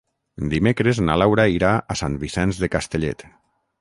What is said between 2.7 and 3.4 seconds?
Castellet.